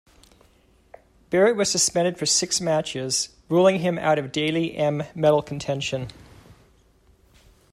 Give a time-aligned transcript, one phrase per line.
[1.29, 6.07] Barrett was suspended for six matches, ruling him out of Dally M Medal contention.